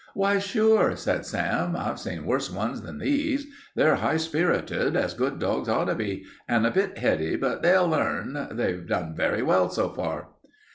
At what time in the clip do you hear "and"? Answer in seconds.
6.47-6.65